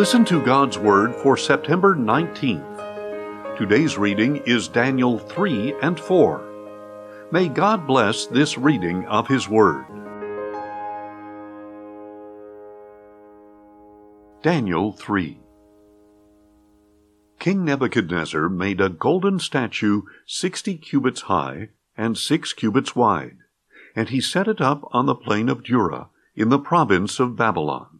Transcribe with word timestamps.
Listen 0.00 0.24
to 0.24 0.42
God's 0.42 0.78
Word 0.78 1.14
for 1.14 1.36
September 1.36 1.94
19th. 1.94 3.58
Today's 3.58 3.98
reading 3.98 4.36
is 4.46 4.66
Daniel 4.66 5.18
3 5.18 5.74
and 5.82 6.00
4. 6.00 7.28
May 7.30 7.48
God 7.48 7.86
bless 7.86 8.24
this 8.24 8.56
reading 8.56 9.04
of 9.04 9.28
His 9.28 9.46
Word. 9.46 9.84
Daniel 14.42 14.92
3 14.92 15.38
King 17.38 17.66
Nebuchadnezzar 17.66 18.48
made 18.48 18.80
a 18.80 18.88
golden 18.88 19.38
statue 19.38 20.00
sixty 20.26 20.78
cubits 20.78 21.20
high 21.20 21.68
and 21.94 22.16
six 22.16 22.54
cubits 22.54 22.96
wide, 22.96 23.36
and 23.94 24.08
he 24.08 24.22
set 24.22 24.48
it 24.48 24.62
up 24.62 24.80
on 24.92 25.04
the 25.04 25.14
plain 25.14 25.50
of 25.50 25.62
Dura 25.62 26.08
in 26.34 26.48
the 26.48 26.58
province 26.58 27.20
of 27.20 27.36
Babylon. 27.36 27.99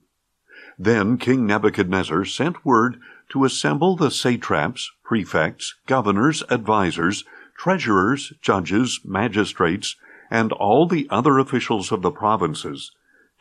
Then 0.83 1.19
King 1.19 1.45
Nebuchadnezzar 1.45 2.25
sent 2.25 2.65
word 2.65 2.99
to 3.29 3.45
assemble 3.45 3.97
the 3.97 4.11
satraps, 4.11 4.91
prefects, 5.05 5.75
governors, 5.87 6.43
advisers, 6.51 7.23
treasurers, 7.55 8.33
judges, 8.41 8.99
magistrates, 9.05 9.97
and 10.31 10.53
all 10.53 10.87
the 10.87 11.07
other 11.11 11.39
officials 11.39 11.93
of 11.93 12.01
the 12.01 12.11
provinces 12.11 12.93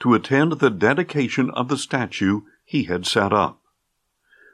to 0.02 0.14
attend 0.14 0.60
the 0.60 0.70
dedication 0.70 1.50
of 1.52 1.70
the 1.70 1.78
statue 1.78 2.42
he 2.66 2.84
had 2.84 3.06
set 3.06 3.32
up. 3.32 3.62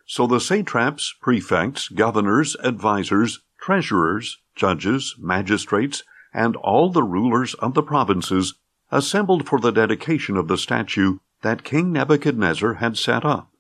So 0.06 0.28
the 0.28 0.40
satraps, 0.40 1.12
prefects, 1.20 1.90
governors, 1.90 2.56
advisers, 2.64 3.40
treasurers, 3.60 4.38
judges, 4.56 5.16
magistrates, 5.18 6.04
and 6.36 6.56
all 6.58 6.92
the 6.92 7.02
rulers 7.02 7.56
of 7.56 7.74
the 7.74 7.82
provinces 7.82 8.54
assembled 8.92 9.50
for 9.50 9.60
the 9.60 9.72
dedication 9.72 10.38
of 10.38 10.48
the 10.48 10.58
statue 10.60 11.18
that 11.45 11.63
King 11.63 11.91
Nebuchadnezzar 11.91 12.73
had 12.73 12.98
set 12.98 13.23
up, 13.23 13.52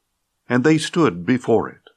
and 0.49 0.63
they 0.63 0.75
stood 0.75 1.23
before 1.23 1.69
it. 1.69 1.91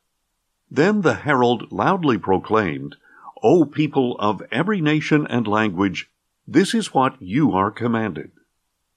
Then 0.71 1.01
the 1.01 1.15
herald 1.15 1.73
loudly 1.73 2.19
proclaimed, 2.19 2.97
O 3.43 3.65
people 3.65 4.15
of 4.19 4.43
every 4.53 4.83
nation 4.83 5.27
and 5.31 5.49
language, 5.49 6.11
this 6.47 6.75
is 6.75 6.93
what 6.93 7.17
you 7.23 7.53
are 7.53 7.71
commanded. 7.71 8.33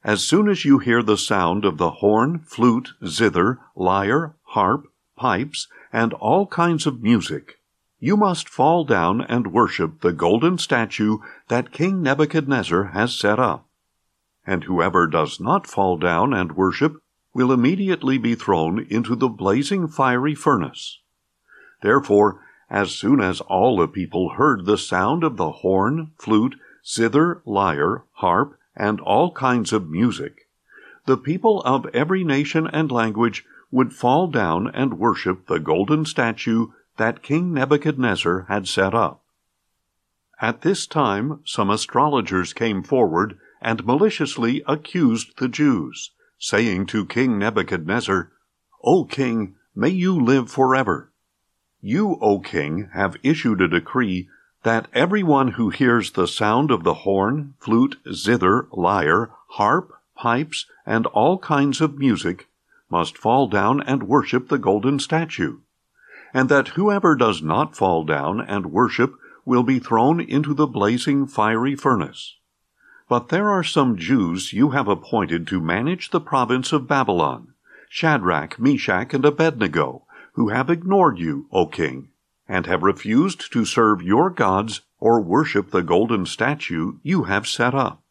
As 0.03 0.21
soon 0.21 0.49
as 0.49 0.65
you 0.65 0.79
hear 0.79 1.01
the 1.01 1.15
sound 1.15 1.63
of 1.63 1.77
the 1.77 1.91
horn, 1.91 2.39
flute, 2.39 2.91
zither, 3.07 3.59
lyre, 3.73 4.35
harp, 4.47 4.83
pipes, 5.15 5.69
and 5.93 6.11
all 6.15 6.45
kinds 6.45 6.85
of 6.85 7.01
music, 7.01 7.59
you 8.01 8.17
must 8.17 8.49
fall 8.49 8.83
down 8.83 9.21
and 9.21 9.53
worship 9.53 10.01
the 10.01 10.11
golden 10.11 10.57
statue 10.57 11.19
that 11.47 11.71
King 11.71 12.01
Nebuchadnezzar 12.01 12.87
has 12.87 13.17
set 13.17 13.39
up 13.39 13.65
and 14.45 14.63
whoever 14.63 15.07
does 15.07 15.39
not 15.39 15.67
fall 15.67 15.97
down 15.97 16.33
and 16.33 16.55
worship 16.55 17.01
will 17.33 17.51
immediately 17.51 18.17
be 18.17 18.35
thrown 18.35 18.85
into 18.89 19.15
the 19.15 19.29
blazing 19.29 19.87
fiery 19.87 20.35
furnace. 20.35 20.99
Therefore, 21.81 22.41
as 22.69 22.91
soon 22.91 23.19
as 23.19 23.41
all 23.41 23.77
the 23.77 23.87
people 23.87 24.29
heard 24.29 24.65
the 24.65 24.77
sound 24.77 25.23
of 25.23 25.37
the 25.37 25.51
horn, 25.51 26.11
flute, 26.17 26.55
zither, 26.85 27.41
lyre, 27.45 28.03
harp, 28.13 28.57
and 28.75 28.99
all 29.01 29.31
kinds 29.31 29.73
of 29.73 29.89
music, 29.89 30.47
the 31.05 31.17
people 31.17 31.61
of 31.63 31.85
every 31.93 32.23
nation 32.23 32.67
and 32.67 32.91
language 32.91 33.45
would 33.71 33.93
fall 33.93 34.27
down 34.27 34.67
and 34.73 34.99
worship 34.99 35.47
the 35.47 35.59
golden 35.59 36.05
statue 36.05 36.67
that 36.97 37.23
King 37.23 37.53
Nebuchadnezzar 37.53 38.45
had 38.47 38.67
set 38.67 38.93
up. 38.93 39.21
At 40.41 40.61
this 40.61 40.87
time, 40.87 41.39
some 41.45 41.69
astrologers 41.69 42.53
came 42.53 42.83
forward 42.83 43.37
and 43.61 43.85
maliciously 43.85 44.63
accused 44.67 45.37
the 45.37 45.47
Jews, 45.47 46.11
saying 46.39 46.87
to 46.87 47.05
King 47.05 47.37
Nebuchadnezzar, 47.37 48.31
O 48.83 49.05
king, 49.05 49.55
may 49.75 49.89
you 49.89 50.19
live 50.19 50.49
forever. 50.49 51.11
You, 51.81 52.17
O 52.21 52.39
king, 52.39 52.89
have 52.93 53.17
issued 53.23 53.61
a 53.61 53.67
decree 53.67 54.27
that 54.63 54.87
everyone 54.93 55.49
who 55.49 55.69
hears 55.69 56.11
the 56.11 56.27
sound 56.27 56.71
of 56.71 56.83
the 56.83 56.93
horn, 56.93 57.55
flute, 57.59 57.97
zither, 58.11 58.67
lyre, 58.71 59.31
harp, 59.49 59.93
pipes, 60.15 60.65
and 60.85 61.05
all 61.07 61.39
kinds 61.39 61.81
of 61.81 61.97
music 61.97 62.47
must 62.89 63.17
fall 63.17 63.47
down 63.47 63.81
and 63.81 64.03
worship 64.03 64.49
the 64.49 64.57
golden 64.57 64.99
statue, 64.99 65.59
and 66.33 66.49
that 66.49 66.69
whoever 66.69 67.15
does 67.15 67.41
not 67.41 67.75
fall 67.75 68.03
down 68.03 68.41
and 68.41 68.71
worship 68.71 69.15
will 69.45 69.63
be 69.63 69.79
thrown 69.79 70.19
into 70.19 70.53
the 70.53 70.67
blazing 70.67 71.25
fiery 71.25 71.75
furnace. 71.75 72.35
But 73.11 73.27
there 73.27 73.49
are 73.49 73.61
some 73.61 73.97
Jews 73.97 74.53
you 74.53 74.69
have 74.69 74.87
appointed 74.87 75.45
to 75.47 75.59
manage 75.59 76.11
the 76.11 76.21
province 76.21 76.71
of 76.71 76.87
Babylon, 76.87 77.53
Shadrach, 77.89 78.57
Meshach, 78.57 79.13
and 79.13 79.25
Abednego, 79.25 80.05
who 80.35 80.47
have 80.47 80.69
ignored 80.69 81.19
you, 81.19 81.45
O 81.51 81.65
king, 81.65 82.07
and 82.47 82.65
have 82.67 82.83
refused 82.83 83.51
to 83.51 83.65
serve 83.65 84.01
your 84.01 84.29
gods 84.29 84.79
or 84.97 85.19
worship 85.19 85.71
the 85.71 85.83
golden 85.83 86.25
statue 86.25 86.99
you 87.03 87.23
have 87.23 87.49
set 87.49 87.75
up. 87.75 88.01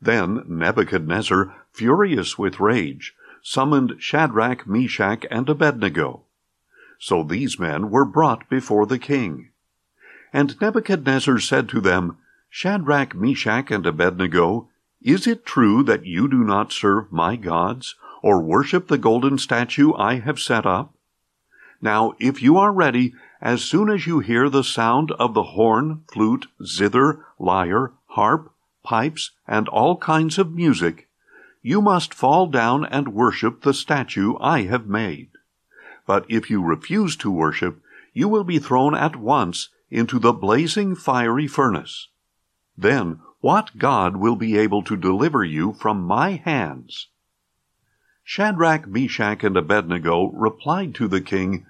Then 0.00 0.44
Nebuchadnezzar, 0.48 1.54
furious 1.70 2.38
with 2.38 2.58
rage, 2.58 3.14
summoned 3.42 3.96
Shadrach, 3.98 4.66
Meshach, 4.66 5.26
and 5.30 5.46
Abednego. 5.46 6.22
So 6.98 7.22
these 7.22 7.58
men 7.58 7.90
were 7.90 8.06
brought 8.06 8.48
before 8.48 8.86
the 8.86 8.98
king. 8.98 9.50
And 10.32 10.58
Nebuchadnezzar 10.58 11.38
said 11.38 11.68
to 11.68 11.82
them, 11.82 12.16
Shadrach, 12.58 13.14
Meshach, 13.14 13.70
and 13.70 13.86
Abednego, 13.86 14.70
is 15.02 15.26
it 15.26 15.44
true 15.44 15.82
that 15.82 16.06
you 16.06 16.26
do 16.26 16.42
not 16.42 16.72
serve 16.72 17.12
my 17.12 17.36
gods, 17.36 17.96
or 18.22 18.40
worship 18.40 18.88
the 18.88 18.96
golden 18.96 19.36
statue 19.36 19.92
I 19.92 20.20
have 20.20 20.40
set 20.40 20.64
up? 20.64 20.94
Now, 21.82 22.14
if 22.18 22.40
you 22.40 22.56
are 22.56 22.72
ready, 22.72 23.12
as 23.42 23.62
soon 23.62 23.90
as 23.90 24.06
you 24.06 24.20
hear 24.20 24.48
the 24.48 24.64
sound 24.64 25.12
of 25.18 25.34
the 25.34 25.52
horn, 25.52 26.04
flute, 26.10 26.46
zither, 26.64 27.26
lyre, 27.38 27.92
harp, 28.06 28.50
pipes, 28.82 29.32
and 29.46 29.68
all 29.68 29.98
kinds 29.98 30.38
of 30.38 30.54
music, 30.54 31.10
you 31.60 31.82
must 31.82 32.14
fall 32.14 32.46
down 32.46 32.86
and 32.86 33.12
worship 33.12 33.60
the 33.60 33.74
statue 33.74 34.34
I 34.40 34.62
have 34.62 34.86
made. 34.86 35.28
But 36.06 36.24
if 36.30 36.48
you 36.48 36.62
refuse 36.62 37.16
to 37.16 37.30
worship, 37.30 37.82
you 38.14 38.28
will 38.28 38.44
be 38.44 38.58
thrown 38.58 38.94
at 38.94 39.14
once 39.14 39.68
into 39.90 40.18
the 40.18 40.32
blazing 40.32 40.96
fiery 40.96 41.46
furnace. 41.46 42.08
Then 42.76 43.20
what 43.40 43.78
God 43.78 44.16
will 44.16 44.36
be 44.36 44.58
able 44.58 44.82
to 44.82 44.96
deliver 44.96 45.44
you 45.44 45.72
from 45.72 46.02
my 46.02 46.32
hands? 46.32 47.08
Shadrach, 48.24 48.86
Meshach, 48.86 49.44
and 49.44 49.56
Abednego 49.56 50.32
replied 50.32 50.94
to 50.96 51.08
the 51.08 51.20
king, 51.20 51.64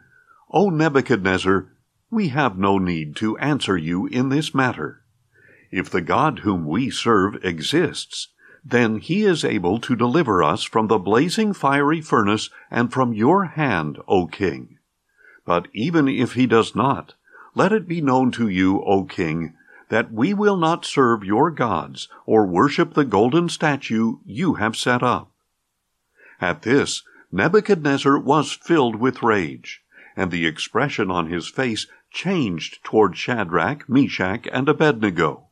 O 0.50 0.70
Nebuchadnezzar, 0.70 1.70
we 2.10 2.28
have 2.28 2.56
no 2.56 2.78
need 2.78 3.14
to 3.16 3.36
answer 3.38 3.76
you 3.76 4.06
in 4.06 4.30
this 4.30 4.54
matter. 4.54 5.02
If 5.70 5.90
the 5.90 6.00
God 6.00 6.40
whom 6.40 6.66
we 6.66 6.88
serve 6.88 7.44
exists, 7.44 8.28
then 8.64 8.98
he 8.98 9.22
is 9.22 9.44
able 9.44 9.78
to 9.80 9.94
deliver 9.94 10.42
us 10.42 10.64
from 10.64 10.86
the 10.86 10.98
blazing 10.98 11.52
fiery 11.52 12.00
furnace 12.00 12.48
and 12.70 12.92
from 12.92 13.12
your 13.12 13.44
hand, 13.44 13.98
O 14.08 14.26
king. 14.26 14.78
But 15.44 15.68
even 15.72 16.08
if 16.08 16.32
he 16.32 16.46
does 16.46 16.74
not, 16.74 17.14
let 17.54 17.72
it 17.72 17.86
be 17.86 18.00
known 18.00 18.32
to 18.32 18.48
you, 18.48 18.82
O 18.82 19.04
king, 19.04 19.54
that 19.88 20.12
we 20.12 20.34
will 20.34 20.56
not 20.56 20.84
serve 20.84 21.24
your 21.24 21.50
gods 21.50 22.08
or 22.24 22.46
worship 22.46 22.94
the 22.94 23.04
golden 23.04 23.48
statue 23.48 24.16
you 24.24 24.54
have 24.54 24.76
set 24.76 25.02
up. 25.02 25.30
At 26.40 26.62
this, 26.62 27.02
Nebuchadnezzar 27.32 28.18
was 28.18 28.52
filled 28.52 28.96
with 28.96 29.22
rage, 29.22 29.82
and 30.16 30.30
the 30.30 30.46
expression 30.46 31.10
on 31.10 31.26
his 31.28 31.48
face 31.48 31.86
changed 32.10 32.82
toward 32.82 33.16
Shadrach, 33.16 33.88
Meshach, 33.88 34.48
and 34.52 34.68
Abednego. 34.68 35.44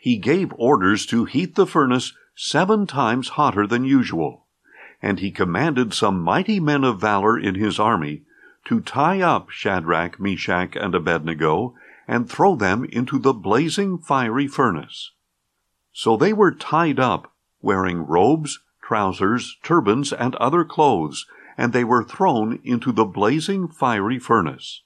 He 0.00 0.16
gave 0.16 0.52
orders 0.54 1.06
to 1.06 1.24
heat 1.24 1.54
the 1.54 1.66
furnace 1.66 2.12
seven 2.34 2.86
times 2.86 3.30
hotter 3.30 3.66
than 3.66 3.84
usual, 3.84 4.46
and 5.00 5.20
he 5.20 5.30
commanded 5.30 5.92
some 5.92 6.20
mighty 6.20 6.58
men 6.60 6.82
of 6.82 7.00
valor 7.00 7.38
in 7.38 7.54
his 7.54 7.78
army 7.78 8.22
to 8.64 8.80
tie 8.80 9.20
up 9.20 9.50
Shadrach, 9.50 10.18
Meshach, 10.18 10.76
and 10.76 10.94
Abednego 10.94 11.74
and 12.06 12.28
throw 12.28 12.56
them 12.56 12.84
into 12.84 13.18
the 13.18 13.32
blazing 13.32 13.98
fiery 13.98 14.46
furnace. 14.46 15.12
So 15.92 16.16
they 16.16 16.32
were 16.32 16.52
tied 16.52 16.98
up, 16.98 17.32
wearing 17.60 18.06
robes, 18.06 18.60
trousers, 18.82 19.56
turbans, 19.62 20.12
and 20.12 20.34
other 20.36 20.64
clothes, 20.64 21.26
and 21.56 21.72
they 21.72 21.84
were 21.84 22.02
thrown 22.02 22.58
into 22.64 22.92
the 22.92 23.04
blazing 23.04 23.68
fiery 23.68 24.18
furnace. 24.18 24.82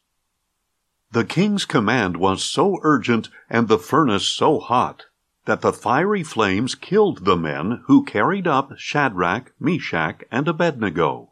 The 1.13 1.25
king's 1.25 1.65
command 1.65 2.17
was 2.17 2.43
so 2.43 2.79
urgent 2.83 3.29
and 3.49 3.69
the 3.69 3.79
furnace 3.79 4.27
so 4.27 4.59
hot 4.59 5.07
that 5.47 5.61
the 5.61 5.73
fiery 5.73 6.25
flames 6.25 6.75
killed 6.75 7.25
the 7.25 7.37
men 7.37 7.83
who 7.87 8.05
carried 8.05 8.47
up 8.47 8.73
Shadrach, 8.77 9.53
Meshach, 9.61 10.25
and 10.31 10.49
Abednego. 10.49 11.31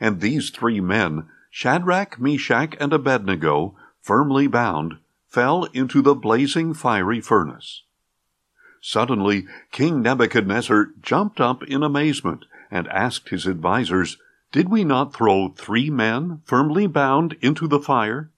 And 0.00 0.20
these 0.20 0.50
three 0.50 0.80
men, 0.80 1.28
Shadrach, 1.50 2.20
Meshach, 2.20 2.76
and 2.78 2.92
Abednego, 2.92 3.74
firmly 4.02 4.48
bound, 4.48 4.98
fell 5.26 5.64
into 5.72 6.02
the 6.02 6.14
blazing 6.14 6.74
fiery 6.74 7.20
furnace. 7.20 7.84
Suddenly, 8.80 9.46
King 9.70 10.02
Nebuchadnezzar 10.02 10.88
jumped 11.00 11.40
up 11.40 11.62
in 11.62 11.84
amazement 11.84 12.44
and 12.70 12.88
asked 12.88 13.28
his 13.28 13.46
advisers, 13.46 14.18
Did 14.50 14.68
we 14.68 14.82
not 14.82 15.14
throw 15.14 15.50
three 15.50 15.88
men, 15.88 16.42
firmly 16.44 16.88
bound, 16.88 17.36
into 17.40 17.68
the 17.68 17.78
fire? 17.78 18.30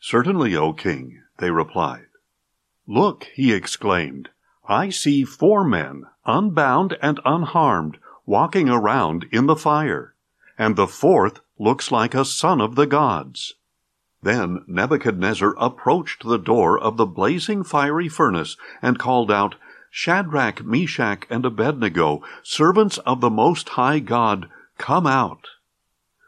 Certainly, 0.00 0.56
O 0.56 0.72
king, 0.72 1.22
they 1.38 1.50
replied. 1.50 2.06
Look, 2.86 3.28
he 3.34 3.52
exclaimed, 3.52 4.30
I 4.66 4.88
see 4.88 5.24
four 5.24 5.62
men, 5.62 6.04
unbound 6.24 6.96
and 7.02 7.20
unharmed, 7.24 7.98
walking 8.24 8.70
around 8.70 9.26
in 9.30 9.46
the 9.46 9.56
fire, 9.56 10.14
and 10.56 10.74
the 10.74 10.86
fourth 10.86 11.40
looks 11.58 11.92
like 11.92 12.14
a 12.14 12.24
son 12.24 12.60
of 12.60 12.76
the 12.76 12.86
gods. 12.86 13.54
Then 14.22 14.64
Nebuchadnezzar 14.66 15.54
approached 15.56 16.24
the 16.24 16.38
door 16.38 16.78
of 16.78 16.98
the 16.98 17.06
blazing 17.06 17.64
fiery 17.64 18.08
furnace 18.08 18.56
and 18.82 18.98
called 18.98 19.30
out, 19.30 19.54
Shadrach, 19.90 20.62
Meshach, 20.64 21.26
and 21.30 21.44
Abednego, 21.46 22.22
servants 22.42 22.98
of 22.98 23.20
the 23.20 23.30
Most 23.30 23.70
High 23.70 23.98
God, 23.98 24.48
come 24.76 25.06
out. 25.06 25.46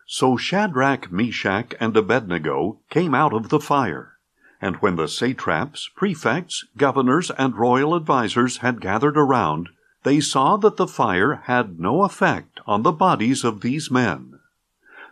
So 0.06 0.36
Shadrach, 0.36 1.12
Meshach, 1.12 1.74
and 1.78 1.96
Abednego 1.96 2.80
came 2.90 3.14
out 3.14 3.32
of 3.32 3.50
the 3.50 3.60
fire. 3.60 4.18
And 4.60 4.76
when 4.76 4.96
the 4.96 5.08
satraps, 5.08 5.90
prefects, 5.94 6.64
governors, 6.76 7.30
and 7.32 7.56
royal 7.56 7.94
advisers 7.94 8.58
had 8.58 8.80
gathered 8.80 9.18
around, 9.18 9.68
they 10.02 10.20
saw 10.20 10.56
that 10.56 10.76
the 10.76 10.86
fire 10.86 11.42
had 11.44 11.78
no 11.78 12.04
effect 12.04 12.60
on 12.66 12.82
the 12.82 12.92
bodies 12.92 13.44
of 13.44 13.60
these 13.60 13.90
men. 13.90 14.40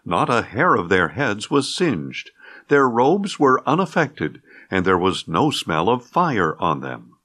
Not 0.05 0.31
a 0.31 0.43
hair 0.43 0.75
of 0.75 0.89
their 0.89 1.09
heads 1.09 1.51
was 1.51 1.75
singed, 1.75 2.31
their 2.71 2.89
robes 2.89 3.39
were 3.39 3.63
unaffected, 3.69 4.41
and 4.71 4.87
there 4.87 4.97
was 4.97 5.29
no 5.29 5.51
smell 5.51 5.91
of 5.91 6.07
fire 6.07 6.57
on 6.59 6.81
them. 6.81 7.17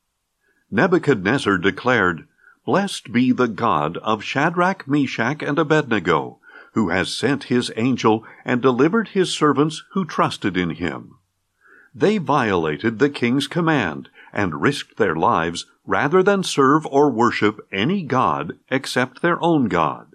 Nebuchadnezzar 0.70 1.58
declared, 1.60 2.28
Blessed 2.66 3.14
be 3.14 3.32
the 3.32 3.48
God 3.48 3.98
of 3.98 4.24
Shadrach, 4.24 4.88
Meshach, 4.88 5.44
and 5.44 5.60
Abednego, 5.60 6.40
who 6.74 6.90
has 6.90 7.16
sent 7.16 7.46
his 7.46 7.72
angel 7.78 8.26
and 8.44 8.60
delivered 8.60 9.10
his 9.10 9.32
servants 9.32 9.84
who 9.92 10.04
trusted 10.04 10.58
in 10.58 10.72
him. 10.72 11.16
They 11.94 12.18
violated 12.18 12.98
the 12.98 13.10
king's 13.10 13.48
command 13.48 14.10
and 14.34 14.62
risked 14.62 14.98
their 14.98 15.16
lives 15.16 15.68
rather 15.86 16.24
than 16.24 16.42
serve 16.42 16.88
or 16.88 17.12
worship 17.12 17.66
any 17.72 18.02
god 18.02 18.58
except 18.70 19.22
their 19.22 19.42
own 19.42 19.68
God. 19.68 20.08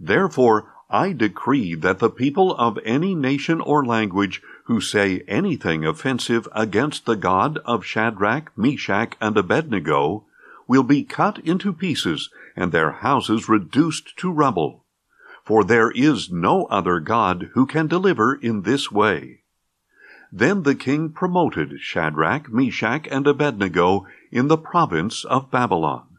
Therefore, 0.00 0.74
I 0.90 1.12
decree 1.12 1.74
that 1.74 1.98
the 1.98 2.08
people 2.08 2.54
of 2.56 2.78
any 2.82 3.14
nation 3.14 3.60
or 3.60 3.84
language 3.84 4.40
who 4.64 4.80
say 4.80 5.20
anything 5.28 5.84
offensive 5.84 6.48
against 6.52 7.04
the 7.04 7.16
God 7.16 7.58
of 7.66 7.84
Shadrach, 7.84 8.56
Meshach, 8.56 9.14
and 9.20 9.36
Abednego 9.36 10.24
will 10.66 10.82
be 10.82 11.04
cut 11.04 11.38
into 11.40 11.74
pieces 11.74 12.30
and 12.56 12.72
their 12.72 12.90
houses 12.90 13.50
reduced 13.50 14.16
to 14.18 14.32
rubble. 14.32 14.86
For 15.44 15.62
there 15.62 15.90
is 15.90 16.30
no 16.30 16.64
other 16.66 17.00
God 17.00 17.50
who 17.52 17.66
can 17.66 17.86
deliver 17.86 18.34
in 18.34 18.62
this 18.62 18.90
way. 18.90 19.42
Then 20.32 20.62
the 20.62 20.74
king 20.74 21.10
promoted 21.10 21.80
Shadrach, 21.80 22.50
Meshach, 22.50 23.06
and 23.10 23.26
Abednego 23.26 24.06
in 24.30 24.48
the 24.48 24.58
province 24.58 25.24
of 25.24 25.50
Babylon. 25.50 26.18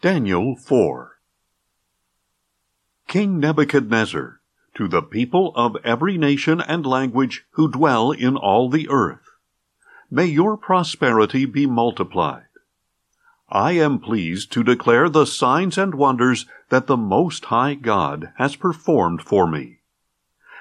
Daniel 0.00 0.56
4 0.56 1.12
King 3.08 3.40
Nebuchadnezzar, 3.40 4.40
to 4.74 4.88
the 4.88 5.02
people 5.02 5.52
of 5.54 5.76
every 5.84 6.16
nation 6.16 6.60
and 6.60 6.86
language 6.86 7.44
who 7.52 7.70
dwell 7.70 8.10
in 8.10 8.36
all 8.36 8.70
the 8.70 8.88
earth, 8.88 9.28
may 10.10 10.26
your 10.26 10.56
prosperity 10.56 11.44
be 11.44 11.66
multiplied. 11.66 12.46
I 13.50 13.72
am 13.72 13.98
pleased 13.98 14.50
to 14.52 14.62
declare 14.62 15.10
the 15.10 15.26
signs 15.26 15.76
and 15.76 15.94
wonders 15.94 16.46
that 16.70 16.86
the 16.86 16.96
Most 16.96 17.46
High 17.46 17.74
God 17.74 18.32
has 18.36 18.56
performed 18.56 19.20
for 19.22 19.46
me. 19.46 19.80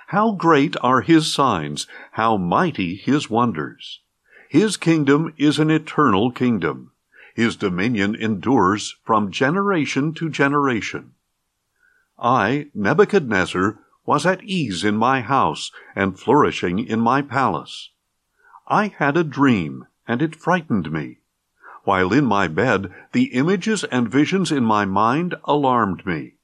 How 0.07 0.33
great 0.33 0.75
are 0.81 0.99
His 0.99 1.33
signs, 1.33 1.87
how 2.11 2.35
mighty 2.35 2.95
His 2.95 3.29
wonders! 3.29 4.01
His 4.49 4.75
kingdom 4.75 5.33
is 5.37 5.57
an 5.57 5.71
eternal 5.71 6.31
kingdom. 6.31 6.91
His 7.33 7.55
dominion 7.55 8.13
endures 8.13 8.97
from 9.05 9.31
generation 9.31 10.13
to 10.15 10.29
generation. 10.29 11.13
I, 12.21 12.67
Nebuchadnezzar, 12.75 13.79
was 14.05 14.27
at 14.27 14.43
ease 14.43 14.83
in 14.83 14.95
my 14.95 15.21
house 15.21 15.71
and 15.95 16.19
flourishing 16.19 16.77
in 16.77 16.99
my 16.99 17.23
palace. 17.23 17.89
I 18.67 18.89
had 18.89 19.17
a 19.17 19.23
dream, 19.23 19.87
and 20.07 20.21
it 20.21 20.35
frightened 20.35 20.91
me. 20.91 21.17
While 21.83 22.13
in 22.13 22.25
my 22.25 22.47
bed, 22.47 22.93
the 23.11 23.33
images 23.33 23.83
and 23.85 24.07
visions 24.07 24.51
in 24.51 24.63
my 24.63 24.85
mind 24.85 25.33
alarmed 25.45 26.05
me. 26.05 26.35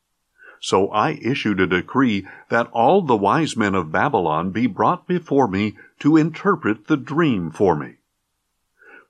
So 0.60 0.90
I 0.90 1.12
issued 1.22 1.60
a 1.60 1.68
decree 1.68 2.26
that 2.50 2.72
all 2.72 3.04
the 3.04 3.16
wise 3.16 3.56
men 3.56 3.76
of 3.76 3.92
Babylon 3.92 4.50
be 4.50 4.66
brought 4.66 5.08
before 5.08 5.48
me 5.48 5.78
to 6.00 6.18
interpret 6.18 6.88
the 6.88 6.98
dream 6.98 7.52
for 7.52 7.76
me. 7.76 7.98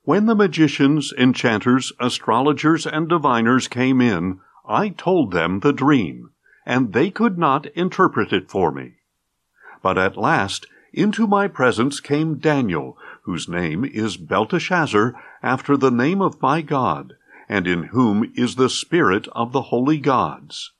When 0.04 0.26
the 0.26 0.34
magicians, 0.34 1.14
enchanters, 1.16 1.92
astrologers, 1.98 2.86
and 2.86 3.08
diviners 3.08 3.68
came 3.68 4.02
in, 4.02 4.40
I 4.66 4.90
told 4.90 5.32
them 5.32 5.60
the 5.60 5.72
dream 5.72 6.30
and 6.68 6.92
they 6.92 7.10
could 7.10 7.38
not 7.38 7.64
interpret 7.68 8.30
it 8.30 8.50
for 8.50 8.70
me. 8.70 8.92
But 9.82 9.96
at 9.96 10.18
last 10.18 10.66
into 10.92 11.26
my 11.26 11.48
presence 11.48 11.98
came 11.98 12.34
Daniel, 12.34 12.98
whose 13.22 13.48
name 13.48 13.86
is 13.86 14.18
Belteshazzar, 14.18 15.14
after 15.42 15.78
the 15.78 15.90
name 15.90 16.20
of 16.20 16.42
my 16.42 16.60
God, 16.60 17.16
and 17.48 17.66
in 17.66 17.84
whom 17.84 18.30
is 18.36 18.56
the 18.56 18.68
spirit 18.68 19.28
of 19.28 19.52
the 19.52 19.62
holy 19.72 19.96
gods. 19.96 20.72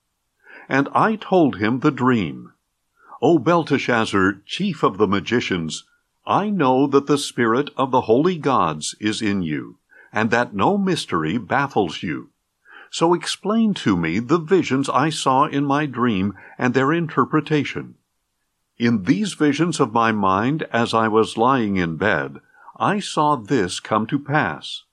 And 0.69 0.91
I 0.93 1.17
told 1.17 1.57
him 1.57 1.81
the 1.81 1.91
dream. 1.91 2.53
O 3.23 3.39
Belteshazzar, 3.39 4.43
chief 4.45 4.83
of 4.83 4.99
the 4.99 5.09
magicians, 5.09 5.85
I 6.27 6.51
know 6.51 6.87
that 6.87 7.07
the 7.07 7.17
spirit 7.17 7.71
of 7.79 7.93
the 7.93 8.03
holy 8.03 8.37
gods 8.37 8.95
is 9.01 9.23
in 9.23 9.41
you, 9.41 9.79
and 10.13 10.31
that 10.31 10.55
no 10.55 10.77
mystery 10.77 11.39
baffles 11.39 12.03
you. 12.03 12.29
So 12.91 13.13
explain 13.13 13.75
to 13.75 13.97
me 13.97 14.19
the 14.19 14.39
visions 14.39 14.89
I 14.89 15.11
saw 15.11 15.45
in 15.45 15.65
my 15.65 15.85
dream 15.85 16.35
and 16.57 16.73
their 16.73 16.93
interpretation. 16.93 17.97
In 18.79 19.05
these 19.05 19.35
visions 19.35 19.79
of 19.79 19.93
my 19.93 20.11
mind, 20.11 20.63
as 20.73 20.95
I 20.95 21.09
was 21.09 21.37
lying 21.37 21.77
in 21.77 21.97
bed, 21.97 22.41
I 22.77 23.01
saw 23.01 23.37
this 23.37 23.81
come 23.81 24.07
to 24.07 24.19
pass. 24.19 24.85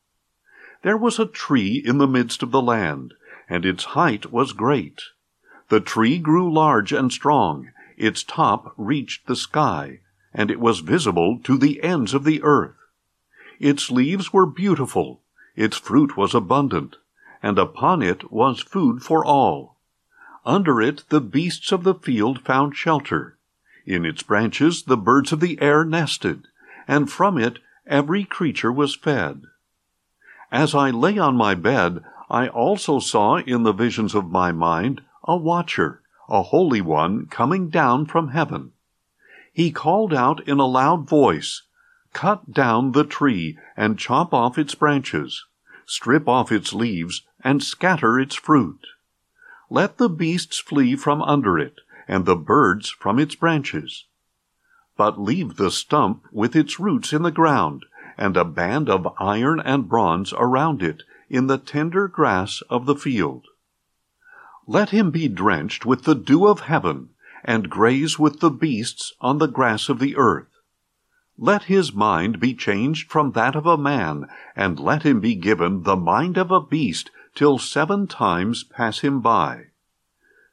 There 0.81 0.97
was 0.97 1.19
a 1.19 1.25
tree 1.25 1.81
in 1.83 1.97
the 1.97 2.07
midst 2.07 2.43
of 2.43 2.51
the 2.51 2.61
land, 2.61 3.13
and 3.47 3.65
its 3.65 3.85
height 3.85 4.31
was 4.31 4.51
great. 4.53 5.01
The 5.69 5.79
tree 5.79 6.19
grew 6.19 6.51
large 6.51 6.91
and 6.91 7.11
strong, 7.11 7.71
its 7.95 8.23
top 8.23 8.73
reached 8.75 9.27
the 9.27 9.35
sky, 9.35 10.01
and 10.33 10.51
it 10.51 10.59
was 10.59 10.79
visible 10.79 11.39
to 11.43 11.57
the 11.57 11.81
ends 11.81 12.13
of 12.13 12.23
the 12.23 12.43
earth. 12.43 12.75
Its 13.59 13.89
leaves 13.89 14.33
were 14.33 14.45
beautiful, 14.45 15.21
its 15.55 15.77
fruit 15.77 16.17
was 16.17 16.35
abundant 16.35 16.97
and 17.45 17.59
upon 17.59 18.01
it 18.01 18.31
was 18.31 18.59
food 18.59 19.03
for 19.03 19.23
all. 19.23 19.77
Under 20.47 20.81
it 20.81 21.03
the 21.09 21.21
beasts 21.21 21.71
of 21.71 21.83
the 21.83 21.93
field 21.93 22.41
found 22.41 22.75
shelter. 22.75 23.37
In 23.85 24.03
its 24.03 24.23
branches 24.23 24.81
the 24.81 24.97
birds 24.97 25.31
of 25.31 25.41
the 25.41 25.61
air 25.61 25.85
nested, 25.85 26.47
and 26.87 27.07
from 27.07 27.37
it 27.37 27.59
every 27.85 28.23
creature 28.23 28.71
was 28.71 28.95
fed. 28.95 29.43
As 30.51 30.73
I 30.73 30.89
lay 30.89 31.19
on 31.19 31.37
my 31.37 31.53
bed, 31.53 32.03
I 32.31 32.47
also 32.47 32.97
saw 32.97 33.35
in 33.35 33.61
the 33.61 33.73
visions 33.73 34.15
of 34.15 34.31
my 34.31 34.51
mind 34.51 35.03
a 35.23 35.37
watcher, 35.37 36.01
a 36.27 36.41
holy 36.41 36.81
one, 36.81 37.27
coming 37.27 37.69
down 37.69 38.07
from 38.07 38.29
heaven. 38.29 38.71
He 39.53 39.69
called 39.69 40.15
out 40.15 40.39
in 40.47 40.57
a 40.57 40.65
loud 40.65 41.07
voice, 41.07 41.61
Cut 42.11 42.51
down 42.51 42.93
the 42.93 43.03
tree 43.03 43.59
and 43.77 43.99
chop 43.99 44.33
off 44.33 44.57
its 44.57 44.73
branches, 44.73 45.45
strip 45.85 46.27
off 46.27 46.51
its 46.51 46.73
leaves, 46.73 47.23
and 47.43 47.63
scatter 47.63 48.19
its 48.19 48.35
fruit. 48.35 48.87
Let 49.69 49.97
the 49.97 50.09
beasts 50.09 50.59
flee 50.59 50.95
from 50.95 51.21
under 51.21 51.57
it, 51.57 51.81
and 52.07 52.25
the 52.25 52.35
birds 52.35 52.89
from 52.89 53.19
its 53.19 53.35
branches. 53.35 54.05
But 54.97 55.19
leave 55.19 55.57
the 55.57 55.71
stump 55.71 56.25
with 56.31 56.55
its 56.55 56.79
roots 56.79 57.13
in 57.13 57.23
the 57.23 57.31
ground, 57.31 57.85
and 58.17 58.37
a 58.37 58.45
band 58.45 58.89
of 58.89 59.07
iron 59.19 59.59
and 59.59 59.89
bronze 59.89 60.33
around 60.33 60.81
it, 60.81 61.03
in 61.29 61.47
the 61.47 61.57
tender 61.57 62.07
grass 62.07 62.61
of 62.69 62.85
the 62.85 62.95
field. 62.95 63.47
Let 64.67 64.91
him 64.91 65.11
be 65.11 65.27
drenched 65.27 65.85
with 65.85 66.03
the 66.03 66.15
dew 66.15 66.47
of 66.47 66.61
heaven, 66.61 67.09
and 67.43 67.69
graze 67.69 68.17
with 68.17 68.39
the 68.39 68.49
beasts 68.49 69.13
on 69.21 69.37
the 69.37 69.47
grass 69.47 69.89
of 69.89 69.99
the 69.99 70.15
earth. 70.15 70.47
Let 71.37 71.63
his 71.63 71.93
mind 71.93 72.39
be 72.39 72.53
changed 72.53 73.11
from 73.11 73.31
that 73.31 73.55
of 73.55 73.65
a 73.65 73.77
man, 73.77 74.29
and 74.55 74.79
let 74.79 75.03
him 75.03 75.19
be 75.19 75.35
given 75.35 75.83
the 75.83 75.97
mind 75.97 76.37
of 76.37 76.49
a 76.49 76.61
beast 76.61 77.11
till 77.33 77.57
seven 77.57 78.07
times 78.07 78.63
pass 78.63 78.99
him 78.99 79.19
by. 79.19 79.65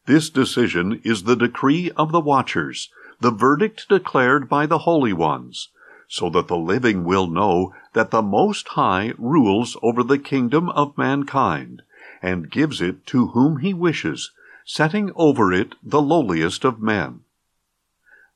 This 0.06 0.28
decision 0.28 1.00
is 1.04 1.22
the 1.22 1.36
decree 1.36 1.92
of 1.92 2.10
the 2.10 2.20
watchers, 2.20 2.90
the 3.20 3.30
verdict 3.30 3.88
declared 3.88 4.48
by 4.48 4.66
the 4.66 4.78
holy 4.78 5.12
ones, 5.12 5.68
so 6.08 6.28
that 6.30 6.48
the 6.48 6.56
living 6.56 7.04
will 7.04 7.28
know 7.28 7.72
that 7.92 8.10
the 8.10 8.22
Most 8.22 8.66
High 8.68 9.14
rules 9.16 9.76
over 9.82 10.02
the 10.02 10.18
kingdom 10.18 10.68
of 10.70 10.98
mankind, 10.98 11.82
and 12.20 12.50
gives 12.50 12.80
it 12.80 13.06
to 13.06 13.28
whom 13.28 13.58
he 13.58 13.72
wishes, 13.72 14.32
setting 14.64 15.12
over 15.14 15.52
it 15.52 15.76
the 15.82 16.02
lowliest 16.02 16.64
of 16.64 16.82
men. 16.82 17.20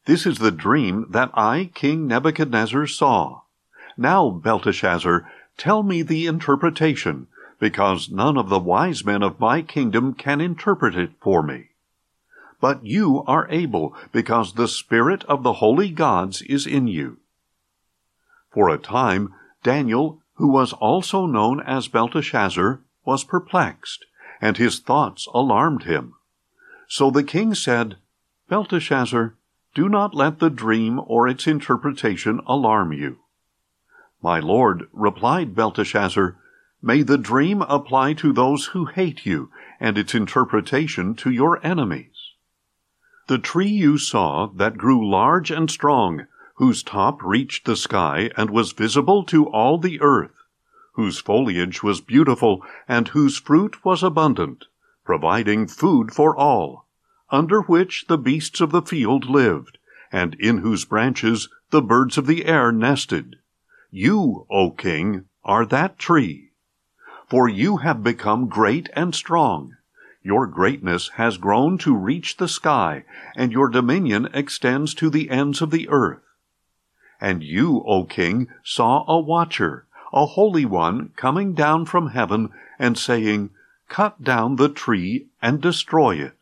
This 0.06 0.24
is 0.24 0.38
the 0.38 0.52
dream 0.52 1.06
that 1.10 1.30
I, 1.34 1.70
King 1.74 2.06
Nebuchadnezzar, 2.06 2.86
saw. 2.86 3.42
Now, 3.96 4.30
Belteshazzar, 4.30 5.28
tell 5.56 5.82
me 5.82 6.02
the 6.02 6.26
interpretation, 6.26 7.26
because 7.58 8.10
none 8.10 8.36
of 8.36 8.48
the 8.48 8.58
wise 8.58 9.04
men 9.04 9.22
of 9.22 9.40
my 9.40 9.62
kingdom 9.62 10.14
can 10.14 10.40
interpret 10.40 10.94
it 10.94 11.10
for 11.20 11.42
me. 11.42 11.70
But 12.60 12.86
you 12.86 13.24
are 13.26 13.48
able, 13.50 13.96
because 14.12 14.52
the 14.52 14.68
Spirit 14.68 15.24
of 15.24 15.42
the 15.42 15.54
holy 15.54 15.90
gods 15.90 16.40
is 16.42 16.66
in 16.66 16.86
you. 16.86 17.18
For 18.50 18.68
a 18.68 18.78
time, 18.78 19.34
Daniel, 19.62 20.22
who 20.34 20.48
was 20.48 20.72
also 20.74 21.26
known 21.26 21.60
as 21.60 21.88
Belteshazzar, 21.88 22.80
was 23.04 23.24
perplexed, 23.24 24.04
and 24.40 24.56
his 24.56 24.78
thoughts 24.78 25.26
alarmed 25.34 25.82
him. 25.82 26.14
So 26.86 27.10
the 27.10 27.24
king 27.24 27.54
said, 27.54 27.96
Belteshazzar, 28.48 29.34
do 29.76 29.90
not 29.90 30.14
let 30.14 30.38
the 30.38 30.48
dream 30.48 30.98
or 31.06 31.28
its 31.28 31.46
interpretation 31.46 32.40
alarm 32.46 32.94
you. 32.94 33.18
My 34.22 34.40
lord, 34.40 34.88
replied 34.90 35.54
Belteshazzar, 35.54 36.38
may 36.80 37.02
the 37.02 37.18
dream 37.18 37.60
apply 37.60 38.14
to 38.14 38.32
those 38.32 38.68
who 38.68 38.86
hate 38.86 39.26
you, 39.26 39.50
and 39.78 39.98
its 39.98 40.14
interpretation 40.14 41.14
to 41.16 41.30
your 41.30 41.60
enemies. 41.62 42.32
The 43.28 43.36
tree 43.36 43.68
you 43.68 43.98
saw 43.98 44.46
that 44.46 44.78
grew 44.78 45.06
large 45.06 45.50
and 45.50 45.70
strong, 45.70 46.26
whose 46.54 46.82
top 46.82 47.22
reached 47.22 47.66
the 47.66 47.76
sky 47.76 48.30
and 48.34 48.48
was 48.48 48.72
visible 48.72 49.24
to 49.24 49.44
all 49.44 49.76
the 49.76 50.00
earth, 50.00 50.36
whose 50.94 51.18
foliage 51.18 51.82
was 51.82 52.00
beautiful 52.00 52.64
and 52.88 53.08
whose 53.08 53.36
fruit 53.36 53.84
was 53.84 54.02
abundant, 54.02 54.64
providing 55.04 55.66
food 55.66 56.14
for 56.14 56.34
all, 56.34 56.85
under 57.30 57.62
which 57.62 58.06
the 58.08 58.18
beasts 58.18 58.60
of 58.60 58.70
the 58.70 58.82
field 58.82 59.24
lived, 59.24 59.78
and 60.12 60.34
in 60.34 60.58
whose 60.58 60.84
branches 60.84 61.48
the 61.70 61.82
birds 61.82 62.16
of 62.16 62.26
the 62.26 62.44
air 62.46 62.70
nested. 62.70 63.36
You, 63.90 64.46
O 64.50 64.70
king, 64.70 65.24
are 65.44 65.66
that 65.66 65.98
tree. 65.98 66.50
For 67.28 67.48
you 67.48 67.78
have 67.78 68.02
become 68.02 68.48
great 68.48 68.88
and 68.94 69.14
strong. 69.14 69.76
Your 70.22 70.46
greatness 70.46 71.08
has 71.14 71.38
grown 71.38 71.78
to 71.78 71.96
reach 71.96 72.36
the 72.36 72.48
sky, 72.48 73.04
and 73.36 73.52
your 73.52 73.68
dominion 73.68 74.28
extends 74.32 74.94
to 74.94 75.10
the 75.10 75.30
ends 75.30 75.62
of 75.62 75.70
the 75.70 75.88
earth. 75.88 76.22
And 77.20 77.42
you, 77.42 77.82
O 77.86 78.04
king, 78.04 78.48
saw 78.62 79.04
a 79.08 79.18
watcher, 79.18 79.86
a 80.12 80.26
holy 80.26 80.64
one, 80.64 81.10
coming 81.16 81.54
down 81.54 81.86
from 81.86 82.08
heaven 82.08 82.50
and 82.78 82.98
saying, 82.98 83.50
Cut 83.88 84.22
down 84.22 84.56
the 84.56 84.68
tree 84.68 85.28
and 85.40 85.60
destroy 85.60 86.16
it, 86.16 86.35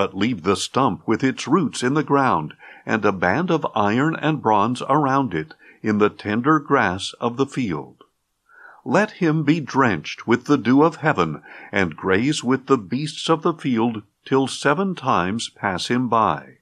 but 0.00 0.16
leave 0.16 0.44
the 0.44 0.56
stump 0.56 1.06
with 1.06 1.22
its 1.22 1.46
roots 1.46 1.82
in 1.82 1.92
the 1.92 2.02
ground, 2.02 2.54
and 2.86 3.04
a 3.04 3.12
band 3.12 3.50
of 3.50 3.66
iron 3.74 4.16
and 4.16 4.40
bronze 4.40 4.80
around 4.88 5.34
it, 5.34 5.52
in 5.82 5.98
the 5.98 6.08
tender 6.08 6.58
grass 6.58 7.12
of 7.20 7.36
the 7.36 7.44
field. 7.44 8.02
Let 8.82 9.10
him 9.10 9.42
be 9.42 9.60
drenched 9.60 10.26
with 10.26 10.46
the 10.46 10.56
dew 10.56 10.82
of 10.82 10.96
heaven, 10.96 11.42
and 11.70 11.98
graze 11.98 12.42
with 12.42 12.64
the 12.64 12.78
beasts 12.78 13.28
of 13.28 13.42
the 13.42 13.52
field, 13.52 14.00
till 14.24 14.46
seven 14.46 14.94
times 14.94 15.50
pass 15.50 15.88
him 15.88 16.08
by. 16.08 16.60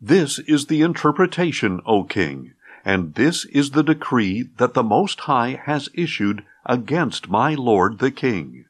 This 0.00 0.38
is 0.38 0.66
the 0.66 0.82
interpretation, 0.82 1.80
O 1.84 2.04
king, 2.04 2.52
and 2.84 3.14
this 3.14 3.46
is 3.46 3.72
the 3.72 3.82
decree 3.82 4.48
that 4.58 4.74
the 4.74 4.84
Most 4.84 5.18
High 5.22 5.60
has 5.64 5.88
issued 5.92 6.44
against 6.64 7.28
my 7.28 7.54
lord 7.54 7.98
the 7.98 8.12
king. 8.12 8.66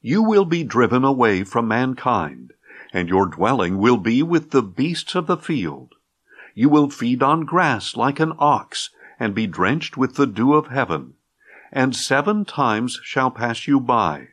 You 0.00 0.24
will 0.24 0.44
be 0.44 0.64
driven 0.64 1.04
away 1.04 1.44
from 1.44 1.68
mankind, 1.68 2.50
and 2.94 3.08
your 3.08 3.26
dwelling 3.26 3.76
will 3.78 3.96
be 3.96 4.22
with 4.22 4.52
the 4.52 4.62
beasts 4.62 5.16
of 5.16 5.26
the 5.26 5.36
field. 5.36 5.94
You 6.54 6.68
will 6.68 6.88
feed 6.88 7.22
on 7.22 7.44
grass 7.44 7.96
like 7.96 8.20
an 8.20 8.32
ox, 8.38 8.90
and 9.18 9.34
be 9.34 9.48
drenched 9.48 9.96
with 9.96 10.14
the 10.14 10.28
dew 10.28 10.54
of 10.54 10.68
heaven. 10.68 11.14
And 11.72 11.96
seven 11.96 12.44
times 12.44 13.00
shall 13.02 13.32
pass 13.32 13.66
you 13.66 13.80
by, 13.80 14.28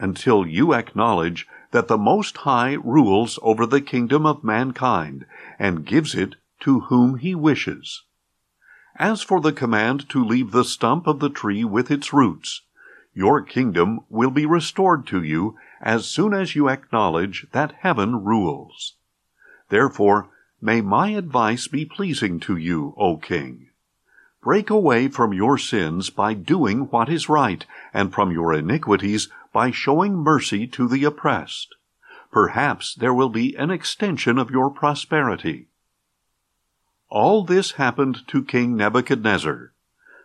until 0.00 0.44
you 0.44 0.74
acknowledge 0.74 1.46
that 1.70 1.86
the 1.86 1.96
Most 1.96 2.38
High 2.38 2.72
rules 2.82 3.38
over 3.42 3.64
the 3.64 3.80
kingdom 3.80 4.26
of 4.26 4.42
mankind, 4.42 5.24
and 5.56 5.86
gives 5.86 6.16
it 6.16 6.34
to 6.60 6.80
whom 6.80 7.18
he 7.18 7.36
wishes. 7.36 8.02
As 8.96 9.22
for 9.22 9.40
the 9.40 9.52
command 9.52 10.08
to 10.08 10.24
leave 10.24 10.50
the 10.50 10.64
stump 10.64 11.06
of 11.06 11.20
the 11.20 11.30
tree 11.30 11.62
with 11.62 11.92
its 11.92 12.12
roots, 12.12 12.62
your 13.14 13.40
kingdom 13.40 14.00
will 14.08 14.30
be 14.30 14.46
restored 14.46 15.06
to 15.06 15.22
you 15.22 15.56
as 15.80 16.06
soon 16.06 16.34
as 16.34 16.54
you 16.54 16.68
acknowledge 16.68 17.46
that 17.52 17.72
heaven 17.80 18.22
rules. 18.24 18.94
Therefore, 19.68 20.28
may 20.60 20.80
my 20.80 21.10
advice 21.10 21.68
be 21.68 21.84
pleasing 21.84 22.38
to 22.40 22.56
you, 22.56 22.94
O 22.96 23.16
king. 23.16 23.68
Break 24.42 24.70
away 24.70 25.08
from 25.08 25.32
your 25.32 25.58
sins 25.58 26.10
by 26.10 26.34
doing 26.34 26.88
what 26.90 27.08
is 27.08 27.28
right, 27.28 27.64
and 27.92 28.12
from 28.12 28.32
your 28.32 28.54
iniquities 28.54 29.28
by 29.52 29.70
showing 29.70 30.14
mercy 30.14 30.66
to 30.66 30.88
the 30.88 31.04
oppressed. 31.04 31.74
Perhaps 32.30 32.94
there 32.94 33.12
will 33.12 33.28
be 33.28 33.56
an 33.56 33.70
extension 33.70 34.38
of 34.38 34.50
your 34.50 34.70
prosperity. 34.70 35.66
All 37.08 37.44
this 37.44 37.72
happened 37.72 38.26
to 38.28 38.44
King 38.44 38.76
Nebuchadnezzar. 38.76 39.72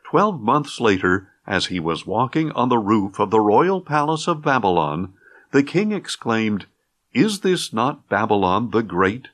Twelve 0.03 0.39
months 0.39 0.79
later, 0.79 1.29
as 1.47 1.67
he 1.67 1.79
was 1.79 2.05
walking 2.05 2.51
on 2.51 2.69
the 2.69 2.77
roof 2.77 3.19
of 3.19 3.31
the 3.31 3.39
royal 3.39 3.81
palace 3.81 4.27
of 4.27 4.43
Babylon, 4.43 5.13
the 5.55 5.63
king 5.63 5.93
exclaimed, 5.93 6.65
Is 7.13 7.39
this 7.39 7.71
not 7.71 8.09
Babylon 8.09 8.71
the 8.71 8.83
Great, 8.83 9.29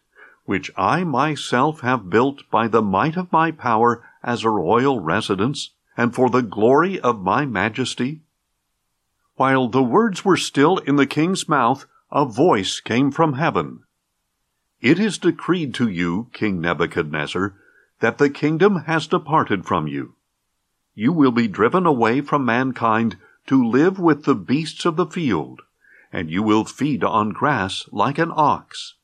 which 0.45 0.69
I 0.77 1.03
myself 1.03 1.79
have 1.79 2.11
built 2.11 2.43
by 2.51 2.67
the 2.67 2.83
might 2.83 3.17
of 3.17 3.31
my 3.31 3.49
power 3.49 4.07
as 4.21 4.43
a 4.43 4.51
royal 4.51 4.99
residence, 4.99 5.71
and 5.97 6.13
for 6.13 6.29
the 6.29 6.43
glory 6.43 6.99
of 6.99 7.23
my 7.23 7.47
majesty? 7.47 8.21
While 9.33 9.67
the 9.67 9.81
words 9.81 10.23
were 10.23 10.37
still 10.37 10.77
in 10.77 10.95
the 10.95 11.07
king's 11.07 11.49
mouth, 11.49 11.87
a 12.11 12.23
voice 12.23 12.79
came 12.79 13.09
from 13.09 13.33
heaven. 13.33 13.79
It 14.79 14.99
is 14.99 15.17
decreed 15.17 15.73
to 15.73 15.89
you, 15.89 16.29
King 16.33 16.61
Nebuchadnezzar, 16.61 17.55
that 17.99 18.19
the 18.19 18.29
kingdom 18.29 18.83
has 18.83 19.07
departed 19.07 19.65
from 19.65 19.87
you. 19.87 20.13
You 20.93 21.13
will 21.13 21.31
be 21.31 21.47
driven 21.47 21.87
away 21.87 22.21
from 22.21 22.45
mankind 22.45 23.17
to 23.47 23.67
live 23.67 23.97
with 23.97 24.25
the 24.25 24.35
beasts 24.35 24.85
of 24.85 24.97
the 24.97 25.07
field, 25.07 25.63
and 26.11 26.29
you 26.29 26.43
will 26.43 26.65
feed 26.65 27.03
on 27.03 27.29
grass 27.29 27.87
like 27.91 28.17
an 28.17 28.31
ox. 28.35 28.95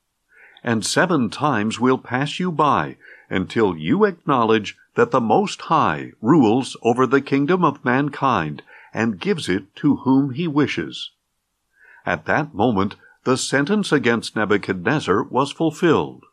And 0.63 0.85
seven 0.85 1.29
times 1.29 1.79
will 1.79 1.97
pass 1.97 2.39
you 2.39 2.51
by 2.51 2.97
until 3.29 3.77
you 3.77 4.05
acknowledge 4.05 4.77
that 4.95 5.11
the 5.11 5.21
Most 5.21 5.61
High 5.61 6.11
rules 6.21 6.75
over 6.81 7.05
the 7.05 7.21
kingdom 7.21 7.63
of 7.63 7.85
mankind 7.85 8.63
and 8.93 9.19
gives 9.19 9.47
it 9.47 9.75
to 9.77 9.97
whom 9.97 10.31
he 10.31 10.47
wishes. 10.47 11.11
At 12.05 12.25
that 12.25 12.53
moment, 12.53 12.95
the 13.23 13.37
sentence 13.37 13.91
against 13.91 14.35
Nebuchadnezzar 14.35 15.23
was 15.23 15.51
fulfilled. 15.51 16.23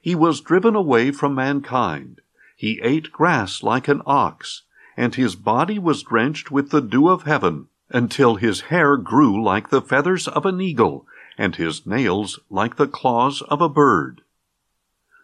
He 0.00 0.14
was 0.14 0.40
driven 0.40 0.74
away 0.74 1.12
from 1.12 1.34
mankind. 1.34 2.20
He 2.56 2.80
ate 2.82 3.12
grass 3.12 3.62
like 3.62 3.86
an 3.86 4.02
ox, 4.06 4.62
and 4.96 5.14
his 5.14 5.36
body 5.36 5.78
was 5.78 6.02
drenched 6.02 6.50
with 6.50 6.70
the 6.70 6.80
dew 6.80 7.08
of 7.08 7.22
heaven, 7.22 7.68
until 7.92 8.36
his 8.36 8.62
hair 8.62 8.96
grew 8.96 9.42
like 9.42 9.68
the 9.68 9.82
feathers 9.82 10.26
of 10.28 10.46
an 10.46 10.60
eagle, 10.60 11.06
and 11.38 11.56
his 11.56 11.86
nails 11.86 12.38
like 12.50 12.76
the 12.76 12.88
claws 12.88 13.42
of 13.42 13.60
a 13.60 13.68
bird. 13.68 14.22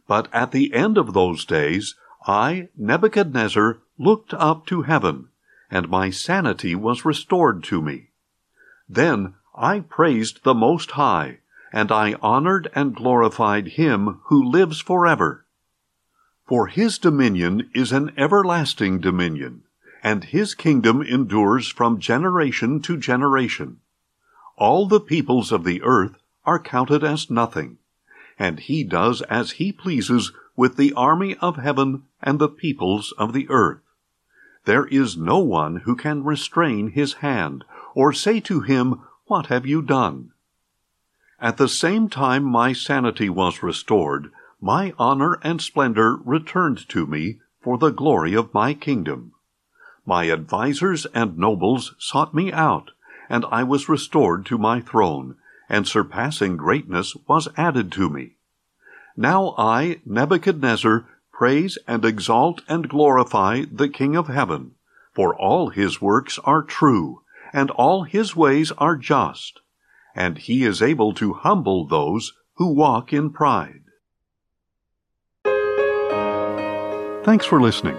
But 0.07 0.29
at 0.33 0.53
the 0.53 0.73
end 0.73 0.97
of 0.97 1.13
those 1.13 1.45
days, 1.45 1.95
I, 2.27 2.69
Nebuchadnezzar, 2.77 3.79
looked 3.99 4.35
up 4.35 4.67
to 4.67 4.83
heaven, 4.83 5.29
and 5.71 5.89
my 5.89 6.11
sanity 6.11 6.75
was 6.75 7.05
restored 7.05 7.63
to 7.65 7.83
me. 7.83 8.11
Then 8.89 9.35
I 9.55 9.81
praised 9.81 10.45
the 10.45 10.55
Most 10.55 10.93
High, 10.93 11.39
and 11.73 11.93
I 11.93 12.15
honored 12.23 12.71
and 12.75 12.95
glorified 12.97 13.69
him 13.69 14.21
who 14.25 14.43
lives 14.43 14.81
forever. 14.81 15.45
For 16.47 16.69
his 16.69 16.99
dominion 16.99 17.71
is 17.75 17.93
an 17.93 18.13
everlasting 18.17 19.01
dominion, 19.01 19.65
and 20.03 20.25
his 20.25 20.55
kingdom 20.55 21.03
endures 21.03 21.69
from 21.69 21.99
generation 21.99 22.81
to 22.81 22.97
generation. 22.97 23.79
All 24.57 24.87
the 24.87 25.01
peoples 25.01 25.53
of 25.53 25.65
the 25.65 25.83
earth 25.83 26.17
are 26.45 26.59
counted 26.59 27.05
as 27.05 27.31
nothing, 27.31 27.79
and 28.39 28.61
he 28.61 28.85
does 28.85 29.23
as 29.23 29.53
he 29.53 29.73
pleases 29.73 30.33
with 30.57 30.77
the 30.77 30.93
army 30.95 31.37
of 31.37 31.57
heaven 31.57 32.05
and 32.23 32.39
the 32.39 32.49
peoples 32.49 33.13
of 33.19 33.33
the 33.33 33.49
earth. 33.51 33.81
There 34.65 34.87
is 34.87 35.17
no 35.17 35.39
one 35.39 35.77
who 35.77 35.97
can 35.97 36.25
restrain 36.25 36.91
his 36.91 37.15
hand, 37.15 37.65
or 37.95 38.13
say 38.13 38.41
to 38.41 38.61
him, 38.61 39.01
What 39.27 39.47
have 39.47 39.67
you 39.67 39.83
done? 39.83 40.33
At 41.41 41.57
the 41.57 41.69
same 41.69 42.09
time 42.09 42.45
my 42.45 42.73
sanity 42.73 43.31
was 43.31 43.63
restored, 43.63 44.33
my 44.61 44.93
honor 44.99 45.39
and 45.43 45.63
splendor 45.63 46.17
returned 46.25 46.89
to 46.89 47.07
me 47.07 47.39
for 47.63 47.79
the 47.79 47.91
glory 47.91 48.35
of 48.35 48.53
my 48.53 48.75
kingdom. 48.75 49.33
My 50.09 50.31
advisers 50.31 51.05
and 51.13 51.37
nobles 51.37 51.95
sought 51.99 52.33
me 52.33 52.51
out, 52.51 52.93
and 53.29 53.45
I 53.51 53.63
was 53.63 53.91
restored 53.91 54.47
to 54.47 54.57
my 54.57 54.81
throne, 54.81 55.37
and 55.69 55.87
surpassing 55.87 56.57
greatness 56.57 57.15
was 57.29 57.47
added 57.59 57.93
to 57.93 58.09
me. 58.09 58.37
Now 59.19 59.55
I, 59.59 60.01
Nebuchadnezzar, 60.07 61.05
praise 61.31 61.77
and 61.87 62.07
exalt 62.07 62.63
and 62.67 62.89
glorify 62.89 63.67
the 63.71 63.91
King 63.91 64.17
of 64.17 64.29
heaven, 64.29 64.77
for 65.15 65.37
all 65.37 65.69
his 65.69 66.01
works 66.01 66.39
are 66.43 66.63
true, 66.63 67.21
and 67.53 67.71
all 67.73 68.05
his 68.05 68.35
ways 68.35 68.73
are 68.79 68.97
just, 68.97 69.61
and 70.17 70.39
he 70.39 70.65
is 70.65 70.81
able 70.81 71.13
to 71.17 71.35
humble 71.35 71.87
those 71.87 72.33
who 72.55 72.73
walk 72.73 73.13
in 73.13 73.29
pride. 73.29 73.83
Thanks 77.27 77.45
for 77.45 77.61
listening, 77.61 77.99